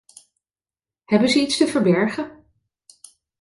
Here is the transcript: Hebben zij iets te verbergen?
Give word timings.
Hebben 1.05 1.29
zij 1.29 1.41
iets 1.41 1.57
te 1.57 1.67
verbergen? 1.67 2.45